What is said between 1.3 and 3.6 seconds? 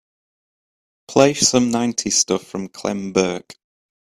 some nineties stuff from Clem Burke.